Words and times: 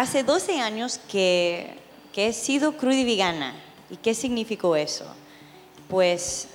hace 0.00 0.24
12 0.24 0.62
años 0.62 0.98
que, 1.10 1.76
he 2.16 2.32
sido 2.32 2.74
vegana. 2.80 3.54
¿Y 3.90 3.96
qué 3.96 4.14
significó 4.14 4.74
eso? 4.74 5.04
Pues 5.88 6.48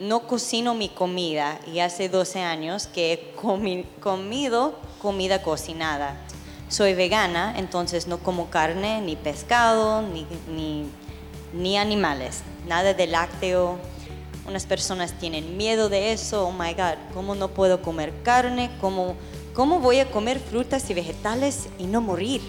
no 0.00 0.26
cocino 0.26 0.74
mi 0.74 0.88
comida 0.88 1.58
y 1.70 1.80
hace 1.80 2.08
12 2.08 2.40
años 2.40 2.86
que 2.86 3.12
he 3.12 3.32
comido 4.00 4.74
comida 5.02 5.42
cocinada. 5.42 6.16
Soy 6.70 6.94
vegana, 6.94 7.54
entonces 7.58 8.06
no 8.06 8.18
como 8.18 8.48
carne, 8.48 9.02
ni 9.02 9.16
pescado, 9.16 10.00
ni, 10.00 10.26
ni, 10.48 10.86
ni 11.52 11.76
animales, 11.76 12.42
nada 12.66 12.94
de 12.94 13.06
lácteo. 13.06 13.78
Unas 14.48 14.64
personas 14.64 15.12
tienen 15.18 15.58
miedo 15.58 15.90
de 15.90 16.12
eso, 16.12 16.46
oh 16.46 16.52
my 16.52 16.72
God, 16.72 16.96
¿cómo 17.12 17.34
no 17.34 17.48
puedo 17.48 17.82
comer 17.82 18.14
carne? 18.22 18.70
¿Cómo, 18.80 19.14
cómo 19.56 19.80
voy 19.80 20.00
a 20.00 20.10
comer 20.10 20.38
frutas 20.38 20.88
y 20.90 20.94
vegetales 20.94 21.68
y 21.78 21.86
no 21.86 22.02
morir? 22.02 22.42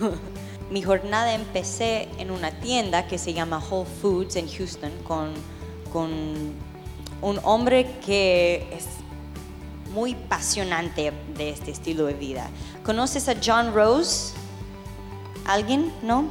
mi 0.70 0.82
jornada 0.82 1.32
empecé 1.32 2.08
en 2.18 2.32
una 2.32 2.50
tienda 2.50 3.06
que 3.06 3.16
se 3.16 3.32
llama 3.32 3.62
Whole 3.70 3.88
Foods 4.02 4.34
en 4.34 4.48
Houston 4.48 4.90
con, 5.06 5.32
con 5.92 6.10
un 7.22 7.40
hombre 7.44 7.86
que 8.04 8.68
es 8.72 8.86
muy 9.94 10.14
apasionante 10.14 11.12
de 11.36 11.50
este 11.50 11.70
estilo 11.70 12.06
de 12.06 12.14
vida. 12.14 12.50
¿Conoces 12.84 13.28
a 13.28 13.36
John 13.42 13.72
Rose? 13.72 14.34
¿Alguien? 15.46 15.92
¿No? 16.02 16.24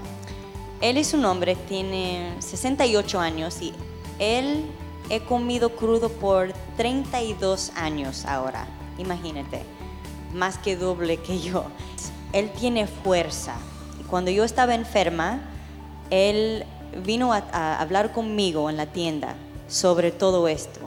Él 0.81 0.97
es 0.97 1.13
un 1.13 1.23
hombre, 1.23 1.55
tiene 1.55 2.35
68 2.39 3.19
años 3.19 3.61
y 3.61 3.73
él 4.19 4.66
he 5.09 5.21
comido 5.21 5.75
crudo 5.75 6.09
por 6.09 6.52
32 6.75 7.71
años 7.75 8.25
ahora. 8.25 8.67
Imagínate, 8.99 9.63
más 10.34 10.58
que 10.58 10.76
doble 10.76 11.17
que 11.17 11.40
yo. 11.40 11.66
Él 12.34 12.52
tiene 12.52 12.88
fuerza. 12.88 13.56
Cuando 14.09 14.31
yo 14.31 14.44
estaba 14.44 14.75
enferma, 14.75 15.42
él 16.09 16.66
vino 17.06 17.34
a 17.34 17.80
hablar 17.80 18.11
conmigo 18.11 18.69
en 18.69 18.78
la 18.78 18.86
tienda 18.88 19.36
sobre 19.67 20.11
todo 20.11 20.47
esto, 20.47 20.80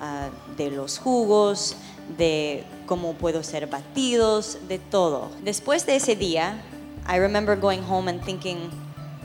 ah, 0.00 0.28
de 0.56 0.70
los 0.70 0.98
jugos, 0.98 1.76
de 2.18 2.64
cómo 2.86 3.14
puedo 3.14 3.42
ser 3.42 3.66
batidos, 3.68 4.58
de 4.68 4.78
todo. 4.78 5.30
Después 5.42 5.86
de 5.86 5.96
ese 5.96 6.16
día, 6.16 6.60
I 7.08 7.18
remember 7.18 7.58
going 7.58 7.82
home 7.88 8.10
and 8.10 8.22
thinking, 8.22 8.70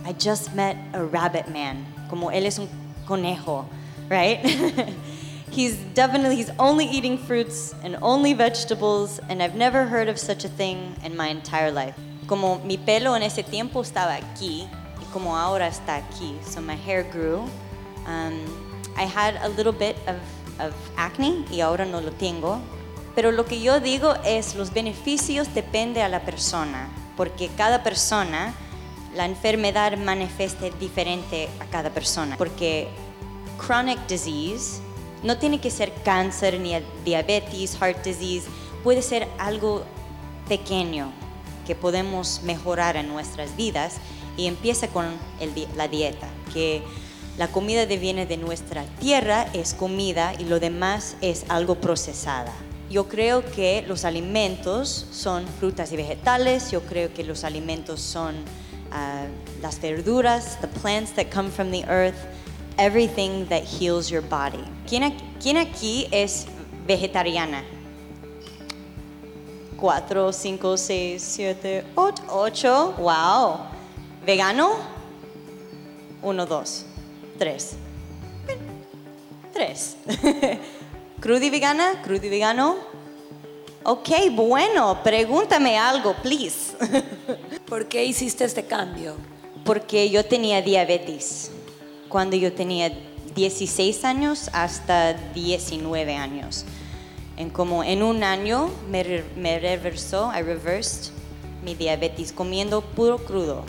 I 0.05 0.13
just 0.13 0.53
met 0.53 0.77
a 0.93 1.03
rabbit 1.03 1.47
man, 1.47 1.85
como 2.09 2.31
él 2.31 2.45
es 2.45 2.59
un 2.59 2.69
conejo, 3.05 3.65
right? 4.09 4.39
he's 5.51 5.75
definitely 5.93 6.35
he's 6.35 6.51
only 6.59 6.85
eating 6.85 7.17
fruits 7.17 7.73
and 7.83 7.97
only 8.01 8.33
vegetables 8.33 9.19
and 9.29 9.41
I've 9.41 9.55
never 9.55 9.85
heard 9.85 10.07
of 10.07 10.17
such 10.17 10.45
a 10.45 10.49
thing 10.49 10.95
in 11.03 11.15
my 11.15 11.27
entire 11.27 11.71
life. 11.71 11.95
Como 12.27 12.59
mi 12.59 12.77
pelo 12.77 13.15
en 13.15 13.23
ese 13.23 13.43
tiempo 13.43 13.81
estaba 13.81 14.15
aquí 14.15 14.67
y 15.01 15.05
como 15.11 15.35
ahora 15.35 15.67
está 15.67 15.97
aquí, 15.97 16.35
so 16.43 16.61
my 16.61 16.75
hair 16.75 17.03
grew. 17.03 17.49
Um, 18.05 18.45
I 18.95 19.03
had 19.03 19.37
a 19.41 19.49
little 19.49 19.71
bit 19.71 19.95
of, 20.07 20.17
of 20.59 20.73
acne 20.97 21.45
y 21.51 21.61
ahora 21.61 21.85
no 21.85 21.99
lo 21.99 22.11
tengo. 22.11 22.61
Pero 23.15 23.31
lo 23.31 23.45
que 23.45 23.59
yo 23.59 23.79
digo 23.79 24.15
es 24.23 24.55
los 24.55 24.71
beneficios 24.71 25.53
depende 25.53 26.01
a 26.01 26.09
la 26.09 26.21
persona, 26.21 26.87
porque 27.17 27.49
cada 27.57 27.83
persona, 27.83 28.53
la 29.15 29.25
enfermedad 29.25 29.97
manifiesta 29.97 30.69
diferente 30.79 31.49
a 31.59 31.65
cada 31.65 31.89
persona, 31.89 32.37
porque 32.37 32.87
chronic 33.57 33.99
disease 34.07 34.81
no 35.23 35.37
tiene 35.37 35.59
que 35.59 35.71
ser 35.71 35.93
cáncer 36.03 36.59
ni 36.59 36.73
diabetes, 37.03 37.77
heart 37.77 38.03
disease, 38.03 38.47
puede 38.83 39.01
ser 39.01 39.27
algo 39.37 39.83
pequeño 40.47 41.11
que 41.67 41.75
podemos 41.75 42.41
mejorar 42.43 42.95
en 42.95 43.07
nuestras 43.07 43.55
vidas 43.55 43.97
y 44.37 44.47
empieza 44.47 44.87
con 44.87 45.05
la 45.75 45.87
dieta, 45.87 46.27
que 46.53 46.81
la 47.37 47.47
comida 47.47 47.87
que 47.87 47.97
viene 47.97 48.25
de 48.25 48.37
nuestra 48.37 48.83
tierra 48.99 49.47
es 49.53 49.73
comida 49.73 50.33
y 50.39 50.45
lo 50.45 50.59
demás 50.59 51.15
es 51.21 51.45
algo 51.49 51.75
procesada. 51.75 52.53
Yo 52.89 53.07
creo 53.07 53.45
que 53.51 53.83
los 53.87 54.03
alimentos 54.03 55.05
son 55.11 55.45
frutas 55.59 55.91
y 55.91 55.97
vegetales, 55.97 56.71
yo 56.71 56.81
creo 56.81 57.13
que 57.13 57.23
los 57.23 57.43
alimentos 57.43 58.01
son 58.01 58.35
uh, 58.35 59.61
las 59.61 59.79
verduras, 59.79 60.59
the 60.59 60.67
plants 60.67 61.13
that 61.13 61.27
come 61.31 61.49
from 61.49 61.69
the 61.69 61.85
earth, 61.87 62.17
everything 62.79 63.45
that 63.49 63.63
heals 63.63 64.09
your 64.09 64.21
body. 64.21 64.63
¿Quién, 64.87 65.13
quién 65.39 65.57
aquí 65.57 66.07
es 66.11 66.47
vegetariana? 66.87 67.63
Cuatro, 69.77 70.31
cinco, 70.31 70.77
seis, 70.77 71.21
siete, 71.21 71.83
ocho, 71.95 72.23
ocho. 72.29 72.93
Wow. 72.97 73.59
¿Vegano? 74.25 74.77
Uno, 76.21 76.45
dos. 76.45 76.85
Tres. 77.37 77.75
Tres. 79.53 79.97
¿Crudi 81.19 81.49
vegana? 81.49 82.01
¿Crudi 82.01 82.29
vegano? 82.29 82.77
Ok, 83.83 84.09
bueno, 84.31 85.01
pregúntame 85.03 85.77
algo, 85.77 86.13
please. 86.21 86.75
¿Por 87.65 87.87
qué 87.87 88.03
hiciste 88.05 88.43
este 88.43 88.65
cambio? 88.65 89.15
Porque 89.63 90.09
yo 90.09 90.25
tenía 90.25 90.61
diabetes 90.61 91.51
cuando 92.09 92.35
yo 92.35 92.51
tenía 92.51 92.91
16 93.35 94.03
años 94.03 94.49
hasta 94.53 95.13
19 95.13 96.15
años. 96.15 96.65
En 97.37 97.49
como 97.49 97.83
en 97.83 98.03
un 98.03 98.23
año 98.23 98.69
me, 98.89 99.03
reversó, 99.59 100.31
I 100.35 100.41
reversed 100.41 101.13
mi 101.63 101.75
diabetes 101.75 102.33
comiendo 102.33 102.81
puro 102.81 103.17
crudo 103.17 103.63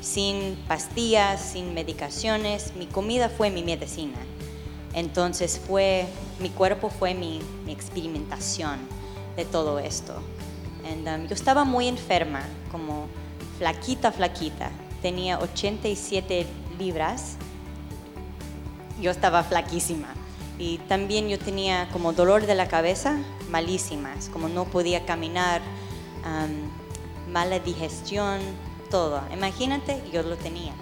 sin 0.00 0.56
pastillas, 0.66 1.40
sin 1.40 1.74
medicaciones. 1.74 2.74
Mi 2.76 2.86
comida 2.86 3.28
fue 3.28 3.50
mi 3.50 3.62
medicina. 3.62 4.18
Entonces 4.94 5.60
fue, 5.66 6.06
mi 6.40 6.50
cuerpo 6.50 6.90
fue 6.90 7.14
mi, 7.14 7.40
experimentación 7.68 8.78
de 9.36 9.44
todo 9.46 9.78
esto. 9.78 10.14
Um, 10.84 11.26
yo 11.26 11.34
estaba 11.34 11.64
muy 11.64 11.88
enferma, 11.88 12.42
como 12.70 13.06
flaquita, 13.58 14.12
flaquita. 14.12 14.70
Tenía 15.00 15.38
87 15.38 16.46
libras. 16.78 17.36
Yo 19.02 19.10
estaba 19.10 19.42
flaquísima. 19.42 20.08
Y 20.58 20.78
también 20.78 21.28
yo 21.28 21.38
tenía 21.38 21.88
como 21.92 22.12
dolor 22.12 22.46
de 22.46 22.54
la 22.54 22.68
cabeza, 22.68 23.18
malísimas, 23.50 24.28
como 24.28 24.48
no 24.48 24.64
podía 24.64 25.04
caminar, 25.04 25.60
mala 27.28 27.58
digestión, 27.58 28.40
todo. 28.88 29.20
Imagínate, 29.32 30.00
yo 30.12 30.22
lo 30.22 30.36
tenía. 30.36 30.72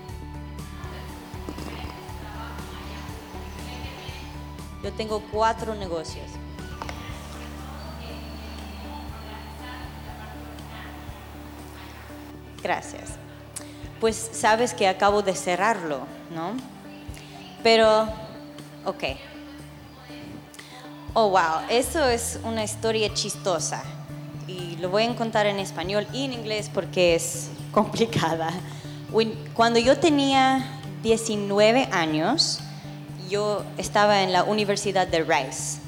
Yo 4.82 4.92
tengo 4.92 5.22
cuatro 5.32 5.74
negocios. 5.74 6.26
Gracias. 12.62 13.12
Pues 13.98 14.30
sabes 14.32 14.74
que 14.74 14.88
acabo 14.88 15.22
de 15.22 15.34
cerrarlo, 15.34 16.00
¿no? 16.34 16.79
Pero, 17.62 18.08
ok. 18.84 19.04
Oh, 21.12 21.30
wow, 21.30 21.66
eso 21.68 22.04
es 22.06 22.38
una 22.44 22.64
historia 22.64 23.12
chistosa. 23.12 23.82
Y 24.46 24.76
lo 24.76 24.90
voy 24.90 25.04
a 25.04 25.16
contar 25.16 25.46
en 25.46 25.58
español 25.58 26.06
y 26.12 26.24
en 26.24 26.32
inglés 26.32 26.70
porque 26.72 27.14
es 27.14 27.50
complicada. 27.72 28.50
Cuando 29.54 29.80
yo 29.80 29.98
tenía 29.98 30.64
19 31.02 31.88
años, 31.90 32.60
yo 33.28 33.64
estaba 33.76 34.22
en 34.22 34.32
la 34.32 34.44
Universidad 34.44 35.06
de 35.06 35.24
Rice. 35.24 35.80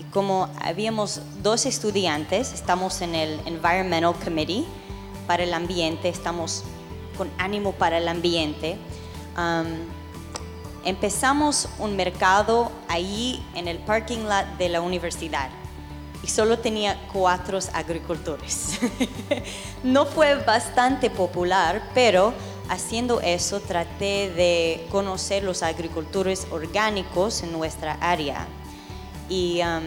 Y 0.00 0.04
como 0.12 0.48
habíamos 0.60 1.20
dos 1.42 1.64
estudiantes, 1.64 2.52
estamos 2.52 3.00
en 3.02 3.14
el 3.14 3.40
Environmental 3.46 4.14
Committee 4.22 4.66
para 5.26 5.44
el 5.44 5.54
ambiente, 5.54 6.08
estamos 6.08 6.64
con 7.16 7.30
ánimo 7.38 7.72
para 7.72 7.98
el 7.98 8.08
ambiente. 8.08 8.76
Um, 9.36 9.66
empezamos 10.86 11.68
un 11.80 11.96
mercado 11.96 12.70
ahí 12.88 13.44
en 13.54 13.66
el 13.66 13.78
parking 13.78 14.20
lot 14.20 14.46
de 14.56 14.68
la 14.68 14.80
universidad 14.80 15.50
y 16.22 16.28
solo 16.28 16.58
tenía 16.60 16.96
cuatro 17.12 17.58
agricultores. 17.72 18.78
no 19.82 20.06
fue 20.06 20.36
bastante 20.36 21.10
popular, 21.10 21.82
pero 21.92 22.32
haciendo 22.68 23.20
eso 23.20 23.60
traté 23.60 24.30
de 24.30 24.86
conocer 24.90 25.42
los 25.42 25.62
agricultores 25.64 26.46
orgánicos 26.50 27.42
en 27.42 27.52
nuestra 27.52 27.94
área. 28.00 28.46
Y 29.28 29.60
um, 29.62 29.82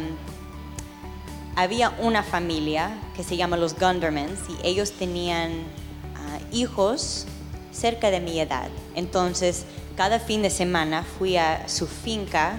había 1.56 1.92
una 2.00 2.24
familia 2.24 2.92
que 3.16 3.24
se 3.24 3.38
llama 3.38 3.56
los 3.56 3.78
Gundermans 3.78 4.40
y 4.50 4.68
ellos 4.68 4.92
tenían 4.92 5.52
uh, 5.52 6.56
hijos 6.56 7.26
cerca 7.72 8.12
de 8.12 8.20
mi 8.20 8.40
edad. 8.40 8.68
Entonces, 8.96 9.66
cada 10.00 10.18
fin 10.18 10.42
de 10.42 10.50
semana 10.50 11.04
fui 11.04 11.36
a 11.36 11.68
su 11.68 11.86
finca 11.86 12.58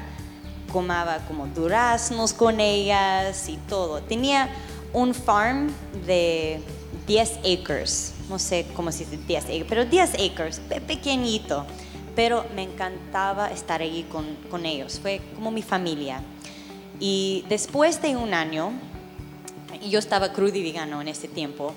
comaba 0.70 1.20
como 1.26 1.46
duraznos 1.46 2.34
con 2.34 2.60
ellas 2.60 3.48
y 3.48 3.56
todo. 3.66 4.02
Tenía 4.02 4.50
un 4.92 5.14
farm 5.14 5.72
de 6.06 6.60
10 7.06 7.38
acres 7.38 8.12
no 8.28 8.38
sé 8.38 8.66
cómo 8.76 8.92
se 8.92 9.06
dice 9.06 9.16
10 9.26 9.44
acres, 9.44 9.64
pero 9.70 9.84
10 9.86 10.10
acres, 10.30 10.60
pe- 10.68 10.82
pequeñito. 10.82 11.64
Pero 12.14 12.44
me 12.54 12.62
encantaba 12.62 13.50
estar 13.50 13.80
ahí 13.80 14.06
con, 14.12 14.36
con 14.50 14.66
ellos, 14.66 15.00
fue 15.00 15.22
como 15.34 15.50
mi 15.50 15.62
familia. 15.62 16.20
Y 17.00 17.46
después 17.48 18.02
de 18.02 18.16
un 18.16 18.34
año, 18.34 18.70
yo 19.88 19.98
estaba 19.98 20.32
crudo 20.34 20.56
y 20.56 20.62
vegano 20.62 21.00
en 21.00 21.08
ese 21.08 21.26
tiempo, 21.26 21.74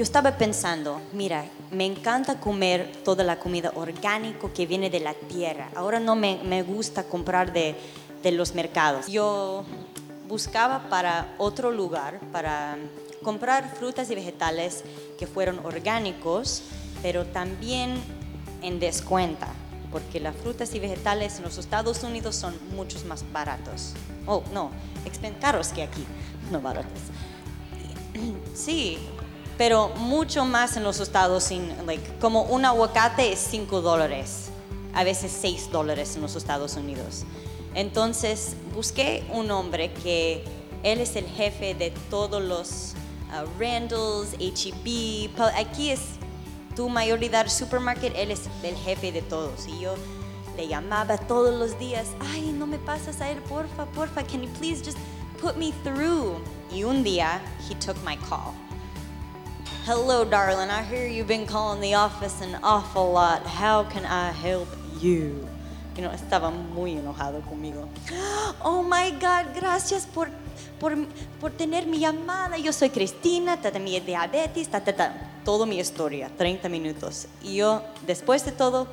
yo 0.00 0.04
estaba 0.04 0.38
pensando, 0.38 0.98
mira, 1.12 1.44
me 1.70 1.84
encanta 1.84 2.40
comer 2.40 2.90
toda 3.04 3.22
la 3.22 3.38
comida 3.38 3.70
orgánico 3.74 4.50
que 4.50 4.64
viene 4.64 4.88
de 4.88 4.98
la 4.98 5.12
tierra. 5.12 5.68
Ahora 5.76 6.00
no 6.00 6.16
me, 6.16 6.40
me 6.42 6.62
gusta 6.62 7.04
comprar 7.04 7.52
de, 7.52 7.76
de 8.22 8.32
los 8.32 8.54
mercados. 8.54 9.08
Yo 9.08 9.62
buscaba 10.26 10.88
para 10.88 11.34
otro 11.36 11.70
lugar, 11.70 12.18
para 12.32 12.78
comprar 13.22 13.74
frutas 13.76 14.10
y 14.10 14.14
vegetales 14.14 14.84
que 15.18 15.26
fueron 15.26 15.58
orgánicos, 15.66 16.62
pero 17.02 17.26
también 17.26 18.02
en 18.62 18.80
descuenta, 18.80 19.48
porque 19.92 20.18
las 20.18 20.34
frutas 20.34 20.74
y 20.74 20.80
vegetales 20.80 21.36
en 21.36 21.42
los 21.42 21.58
Estados 21.58 22.02
Unidos 22.04 22.36
son 22.36 22.54
muchos 22.74 23.04
más 23.04 23.22
baratos. 23.34 23.92
Oh, 24.26 24.42
no, 24.54 24.70
caros 25.42 25.68
que 25.68 25.82
aquí, 25.82 26.06
no 26.50 26.62
baratos. 26.62 27.02
Sí, 28.54 28.98
pero 29.60 29.90
mucho 29.90 30.46
más 30.46 30.78
en 30.78 30.84
los 30.84 31.00
Estados 31.00 31.50
Unidos. 31.50 31.84
Like, 31.84 32.14
como 32.18 32.44
un 32.44 32.64
aguacate 32.64 33.30
es 33.30 33.40
5 33.50 33.82
dólares, 33.82 34.48
a 34.94 35.04
veces 35.04 35.36
6 35.38 35.70
dólares 35.70 36.16
en 36.16 36.22
los 36.22 36.34
Estados 36.34 36.76
Unidos. 36.76 37.26
Entonces 37.74 38.56
busqué 38.74 39.22
un 39.30 39.50
hombre 39.50 39.92
que 39.92 40.44
él 40.82 40.98
es 40.98 41.14
el 41.14 41.26
jefe 41.26 41.74
de 41.74 41.90
todos 42.08 42.42
los 42.42 42.94
uh, 43.34 43.60
Randalls, 43.60 44.32
HEB. 44.38 45.28
Aquí 45.54 45.90
es 45.90 46.00
tu 46.74 46.88
mayoridad 46.88 47.46
supermarket, 47.48 48.14
él 48.16 48.30
es 48.30 48.44
el 48.62 48.76
jefe 48.76 49.12
de 49.12 49.20
todos. 49.20 49.68
Y 49.68 49.78
yo 49.78 49.94
le 50.56 50.68
llamaba 50.68 51.18
todos 51.18 51.54
los 51.54 51.78
días, 51.78 52.06
ay, 52.32 52.50
no 52.58 52.66
me 52.66 52.78
pasas 52.78 53.20
a 53.20 53.30
él, 53.30 53.36
porfa, 53.42 53.84
porfa, 53.84 54.22
can 54.22 54.40
you 54.40 54.48
please 54.58 54.82
just 54.82 54.96
put 55.38 55.58
me 55.58 55.70
through? 55.84 56.38
Y 56.72 56.82
un 56.82 57.04
día, 57.04 57.42
he 57.68 57.74
took 57.74 58.02
my 58.06 58.16
call. 58.26 58.54
Hello, 59.90 60.24
darling, 60.24 60.70
I 60.70 60.84
hear 60.84 61.08
you've 61.08 61.26
been 61.26 61.46
calling 61.46 61.80
the 61.80 61.94
office 61.94 62.40
an 62.42 62.54
awful 62.62 63.10
lot. 63.10 63.44
How 63.44 63.82
can 63.82 64.04
I 64.06 64.30
help 64.30 64.68
you? 65.00 65.48
You 65.96 66.02
know, 66.02 66.12
estaba 66.12 66.52
muy 66.52 66.92
enojado 66.92 67.42
conmigo. 67.42 67.88
Oh 68.62 68.84
my 68.84 69.10
God, 69.10 69.52
gracias 69.52 70.06
por, 70.06 70.28
por, 70.78 70.94
por 71.40 71.50
tener 71.50 71.86
mi 71.86 71.98
llamada. 71.98 72.56
Yo 72.56 72.72
soy 72.72 72.90
Cristina, 72.90 73.60
ta, 73.60 73.72
ta, 73.72 73.80
mi 73.80 73.98
diabetes, 73.98 74.68
ta, 74.68 74.78
ta, 74.78 74.92
ta. 74.92 75.12
Todo 75.44 75.66
mi 75.66 75.80
historia, 75.80 76.30
30 76.38 76.68
minutos. 76.68 77.26
Y 77.42 77.56
yo, 77.56 77.82
después 78.06 78.44
de 78.44 78.52
todo, 78.52 78.86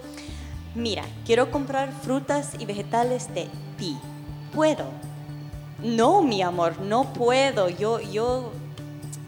mira, 0.74 1.04
quiero 1.28 1.52
comprar 1.52 1.92
frutas 2.02 2.54
y 2.58 2.66
vegetales 2.66 3.32
de 3.36 3.48
ti. 3.78 4.00
¿Puedo? 4.52 4.86
No, 5.78 6.24
mi 6.24 6.42
amor, 6.42 6.80
no 6.80 7.14
puedo. 7.14 7.70
Yo, 7.70 8.00
yo, 8.00 8.52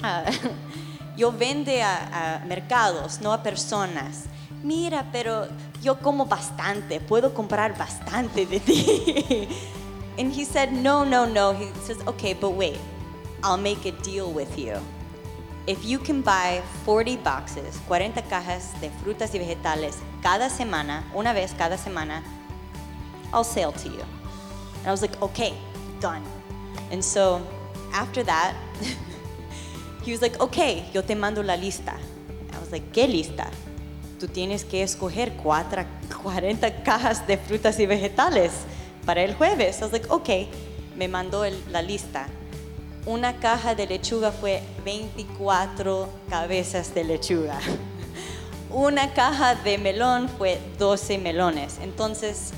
ah, 0.02 0.26
yo 1.20 1.34
vende 1.34 1.84
a, 1.84 2.38
a 2.38 2.46
mercados, 2.46 3.20
no 3.20 3.34
a 3.34 3.44
personas. 3.44 4.24
Mira, 4.64 5.06
pero 5.12 5.48
yo 5.82 6.00
como 6.00 6.26
bastante, 6.26 7.02
puedo 7.02 7.34
comprar 7.34 7.78
bastante 7.78 8.46
de 8.46 8.60
ti. 8.62 9.48
And 10.18 10.34
he 10.34 10.46
said, 10.46 10.72
no, 10.72 11.04
no, 11.04 11.26
no. 11.26 11.54
He 11.54 11.68
says, 11.84 11.98
okay, 12.08 12.34
but 12.34 12.52
wait, 12.52 12.80
I'll 13.44 13.58
make 13.58 13.86
a 13.86 13.92
deal 13.92 14.32
with 14.32 14.58
you. 14.58 14.76
If 15.68 15.86
you 15.86 16.00
can 16.00 16.22
buy 16.22 16.62
40 16.86 17.18
boxes, 17.18 17.80
40 17.88 18.22
cajas 18.24 18.80
de 18.82 18.90
frutas 18.90 19.34
y 19.36 19.40
vegetales 19.40 19.98
cada 20.22 20.50
semana, 20.50 21.04
una 21.14 21.34
vez 21.34 21.54
cada 21.54 21.78
semana, 21.78 22.24
I'll 23.34 23.44
sell 23.44 23.72
to 23.74 23.90
you. 23.90 24.04
And 24.80 24.88
I 24.88 24.92
was 24.92 25.02
like, 25.02 25.22
okay, 25.22 25.54
done. 26.00 26.24
And 26.92 27.04
so 27.04 27.42
after 27.94 28.24
that, 28.24 28.56
he 30.10 30.14
was 30.14 30.22
like, 30.22 30.40
okay, 30.42 30.86
yo 30.94 31.04
te 31.04 31.16
mando 31.16 31.44
la 31.44 31.56
lista. 31.56 31.96
I 32.54 32.58
was 32.60 32.72
like, 32.72 32.92
¿qué 32.92 33.08
lista? 33.08 33.50
Tú 34.20 34.28
tienes 34.28 34.64
que 34.66 34.84
escoger 34.84 35.34
cuatro, 35.42 35.84
40 36.24 36.84
cajas 36.84 37.26
de 37.28 37.38
frutas 37.38 37.80
y 37.80 37.86
vegetales 37.86 38.52
para 39.06 39.24
el 39.24 39.34
jueves. 39.36 39.80
I 39.80 39.84
was 39.84 39.92
like, 39.94 40.10
okay, 40.10 40.50
me 40.98 41.08
mandó 41.08 41.46
el- 41.46 41.62
la 41.72 41.82
lista. 41.82 42.28
Una 43.06 43.38
caja 43.40 43.76
de 43.76 43.88
lechuga 43.88 44.32
fue 44.32 44.62
24 44.84 46.10
cabezas 46.30 46.94
de 46.94 47.04
lechuga. 47.06 47.58
Una 48.72 49.14
caja 49.14 49.56
de 49.56 49.78
melón 49.78 50.30
fue 50.30 50.60
12 50.78 51.18
melones. 51.18 51.78
Entonces, 51.82 52.52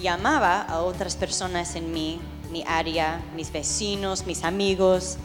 llamaba 0.00 0.60
a 0.62 0.80
otras 0.82 1.16
personas 1.16 1.74
en 1.74 1.92
mi, 1.92 2.20
mi 2.52 2.64
área, 2.66 3.20
mis 3.34 3.50
vecinos, 3.50 4.26
mis 4.26 4.44
amigos. 4.44 5.16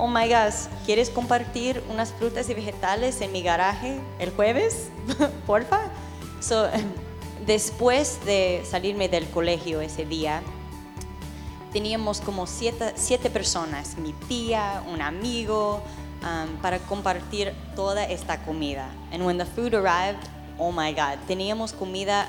Oh 0.00 0.06
my 0.06 0.28
gosh, 0.28 0.68
¿quieres 0.86 1.10
compartir 1.10 1.82
unas 1.90 2.12
frutas 2.12 2.48
y 2.48 2.54
vegetales 2.54 3.20
en 3.20 3.32
mi 3.32 3.42
garaje 3.42 4.00
el 4.20 4.30
jueves? 4.30 4.90
Porfa. 5.46 5.90
So, 6.38 6.68
después 7.44 8.24
de 8.24 8.62
salirme 8.64 9.08
del 9.08 9.28
colegio 9.28 9.80
ese 9.80 10.04
día, 10.04 10.40
teníamos 11.72 12.20
como 12.20 12.46
siete, 12.46 12.92
siete 12.94 13.28
personas, 13.28 13.98
mi 13.98 14.12
tía, 14.12 14.84
un 14.86 15.02
amigo, 15.02 15.82
um, 16.22 16.56
para 16.62 16.78
compartir 16.78 17.52
toda 17.74 18.04
esta 18.04 18.44
comida. 18.44 18.88
And 19.10 19.26
when 19.26 19.36
the 19.36 19.46
food 19.46 19.74
arrived, 19.74 20.22
oh 20.58 20.70
my 20.70 20.92
God, 20.92 21.18
teníamos 21.26 21.72
comida 21.72 22.28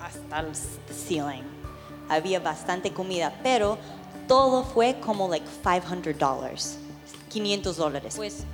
hasta 0.00 0.40
el 0.40 0.56
ceiling. 0.92 1.44
Había 2.08 2.40
bastante 2.40 2.92
comida, 2.92 3.32
pero 3.44 3.78
todo 4.30 4.62
fue 4.62 4.94
como 5.00 5.28
like 5.28 5.44
500 5.64 6.16
dólares, 6.16 6.78
500 7.30 7.76
dólares. 7.76 8.14
Pues 8.16 8.44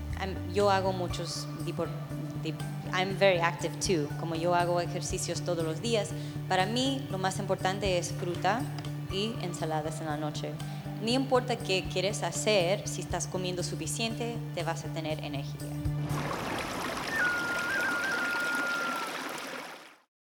yo 0.54 0.70
hago 0.70 0.94
muchos 0.94 1.46
I'm 2.94 3.18
very 3.18 3.40
active 3.40 3.74
too. 3.86 4.08
Como 4.18 4.36
yo 4.36 4.54
hago 4.54 4.80
ejercicios 4.80 5.42
todos 5.42 5.62
los 5.62 5.82
días, 5.82 6.08
para 6.48 6.64
mí 6.64 7.06
lo 7.10 7.18
más 7.18 7.38
importante 7.40 7.98
es 7.98 8.10
fruta 8.12 8.62
y 9.12 9.34
ensaladas 9.42 10.00
en 10.00 10.06
la 10.06 10.16
noche. 10.16 10.52
No 11.02 11.10
importa 11.10 11.56
qué 11.56 11.84
quieres 11.92 12.22
hacer, 12.22 12.88
si 12.88 13.02
estás 13.02 13.26
comiendo 13.26 13.62
suficiente, 13.62 14.38
te 14.54 14.62
vas 14.62 14.82
a 14.86 14.88
tener 14.88 15.22
energía. 15.22 15.68